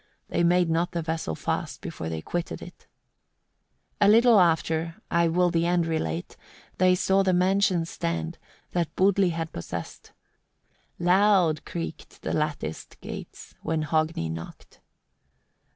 They 0.29 0.43
made 0.43 0.67
not 0.67 0.93
the 0.93 1.03
vessel 1.03 1.35
fast 1.35 1.79
before 1.79 2.09
they 2.09 2.23
quitted 2.23 2.59
it. 2.59 2.87
36. 3.99 3.99
A 4.01 4.07
little 4.07 4.39
after 4.39 4.95
I 5.11 5.27
will 5.27 5.51
the 5.51 5.67
end 5.67 5.85
relate 5.85 6.35
they 6.79 6.95
saw 6.95 7.21
the 7.21 7.33
mansion 7.33 7.85
stand 7.85 8.39
that 8.71 8.95
Budli 8.95 9.29
had 9.29 9.53
possessed. 9.53 10.11
Loud 10.97 11.65
creaked 11.65 12.23
the 12.23 12.33
latticed 12.33 12.99
gates, 13.01 13.53
when 13.61 13.83
Hogni 13.83 14.27
knocked. 14.31 14.79